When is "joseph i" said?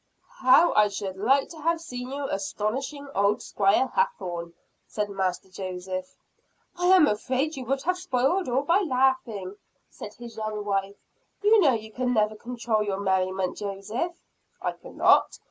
5.47-6.87, 13.57-14.71